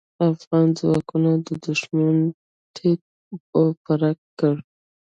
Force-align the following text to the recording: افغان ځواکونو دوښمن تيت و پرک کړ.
افغان 0.31 0.67
ځواکونو 0.79 1.31
دوښمن 1.63 2.17
تيت 2.75 3.01
و 3.55 3.61
پرک 3.83 4.17
کړ. 4.39 4.55